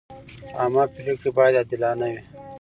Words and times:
عامه 0.59 0.83
پریکړې 0.93 1.29
باید 1.37 1.55
عادلانه 1.59 2.05
وي. 2.11 2.21